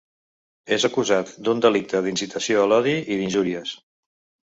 [0.77, 3.81] És acusat d’un delicte d’incitació a l’odi i d’injúries.